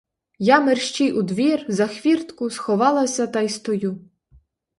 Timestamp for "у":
1.11-1.21